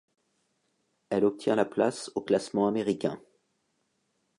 [1.11, 3.21] Elle obtient la place au classement américain.